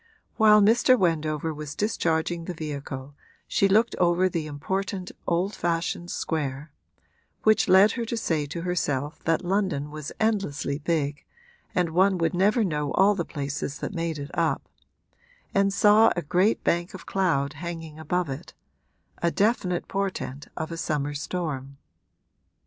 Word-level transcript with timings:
While 0.37 0.63
Mr. 0.63 0.97
Wendover 0.97 1.53
was 1.53 1.75
discharging 1.75 2.45
the 2.45 2.55
vehicle 2.55 3.13
she 3.47 3.67
looked 3.67 3.95
over 3.97 4.27
the 4.27 4.47
important 4.47 5.11
old 5.27 5.53
fashioned 5.53 6.09
square 6.09 6.71
(which 7.43 7.67
led 7.69 7.91
her 7.91 8.03
to 8.05 8.17
say 8.17 8.47
to 8.47 8.63
herself 8.63 9.23
that 9.25 9.45
London 9.45 9.91
was 9.91 10.11
endlessly 10.19 10.79
big 10.79 11.23
and 11.75 11.91
one 11.91 12.17
would 12.17 12.33
never 12.33 12.63
know 12.63 12.91
all 12.93 13.13
the 13.13 13.23
places 13.23 13.77
that 13.77 13.93
made 13.93 14.17
it 14.17 14.31
up) 14.33 14.67
and 15.53 15.71
saw 15.71 16.11
a 16.15 16.23
great 16.23 16.63
bank 16.63 16.95
of 16.95 17.05
cloud 17.05 17.53
hanging 17.53 17.99
above 17.99 18.27
it 18.27 18.55
a 19.21 19.29
definite 19.29 19.87
portent 19.87 20.47
of 20.57 20.71
a 20.71 20.77
summer 20.77 21.13
storm. 21.13 21.77